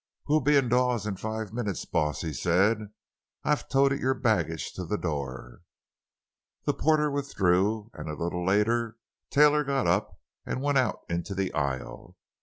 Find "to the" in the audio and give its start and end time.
4.73-4.97